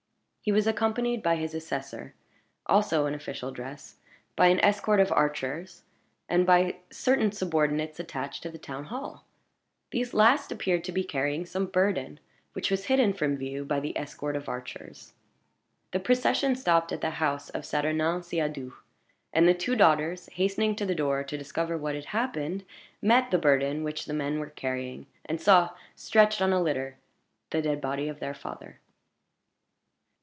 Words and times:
He 0.43 0.51
was 0.51 0.65
accompanied 0.65 1.21
by 1.21 1.35
his 1.35 1.53
assessor 1.53 2.15
(also 2.65 3.05
in 3.05 3.13
official 3.13 3.51
dress), 3.51 3.97
by 4.35 4.47
an 4.47 4.59
escort 4.61 4.99
of 4.99 5.11
archers, 5.11 5.83
and 6.27 6.47
by 6.47 6.77
certain 6.89 7.31
subordinates 7.31 7.99
attached 7.99 8.41
to 8.41 8.49
the 8.49 8.57
town 8.57 8.85
hall. 8.85 9.23
These 9.91 10.15
last 10.15 10.51
appeared 10.51 10.83
to 10.85 10.91
be 10.91 11.03
carrying 11.03 11.45
some 11.45 11.67
burden, 11.67 12.19
which 12.53 12.71
was 12.71 12.85
hidden 12.85 13.13
from 13.13 13.37
view 13.37 13.63
by 13.63 13.79
the 13.79 13.95
escort 13.95 14.35
of 14.35 14.49
archers. 14.49 15.13
The 15.91 15.99
procession 15.99 16.55
stopped 16.55 16.91
at 16.91 17.01
the 17.01 17.11
house 17.21 17.51
of 17.51 17.63
Saturnin 17.63 18.23
Siadoux; 18.23 18.73
and 19.31 19.47
the 19.47 19.53
two 19.53 19.75
daughters, 19.75 20.27
hastening 20.33 20.75
to 20.77 20.87
the 20.87 20.95
door 20.95 21.23
to 21.23 21.37
discover 21.37 21.77
what 21.77 21.93
had 21.93 22.05
happened, 22.05 22.63
met 22.99 23.29
the 23.29 23.37
burden 23.37 23.83
which 23.83 24.05
the 24.05 24.13
men 24.13 24.39
were 24.39 24.49
carrying, 24.49 25.05
and 25.23 25.39
saw, 25.39 25.75
stretched 25.95 26.41
on 26.41 26.51
a 26.51 26.59
litter, 26.59 26.97
the 27.51 27.61
dead 27.61 27.79
body 27.79 28.07
of 28.09 28.19
their 28.19 28.33
father. 28.33 28.79